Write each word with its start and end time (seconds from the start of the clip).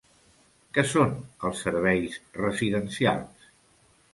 Què 0.77 0.83
són 0.91 1.13
els 1.49 1.61
serveis 1.67 2.17
residencials? 2.41 3.53